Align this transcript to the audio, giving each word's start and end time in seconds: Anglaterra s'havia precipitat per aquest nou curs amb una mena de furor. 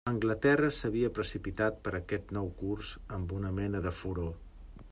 Anglaterra 0.09 0.69
s'havia 0.77 1.11
precipitat 1.19 1.77
per 1.89 1.95
aquest 1.99 2.35
nou 2.39 2.51
curs 2.63 2.97
amb 3.19 3.37
una 3.41 3.53
mena 3.63 3.87
de 3.89 3.97
furor. 4.03 4.35